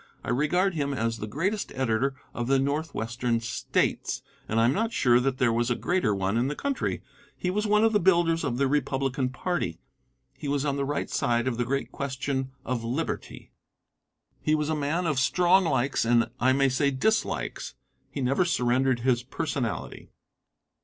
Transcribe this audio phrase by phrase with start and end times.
[0.23, 4.91] I regard him as the greatest editor of the Northwestern States and I am not
[4.91, 7.03] sure that there was a greater one in the country.
[7.37, 9.79] He was one of the builders of the Republican party.
[10.35, 13.51] He was on the right side of the great question of Liberty.
[14.41, 17.75] He was a man of strong likes and I may say dislikes.
[18.09, 20.09] He never surrendered his personality.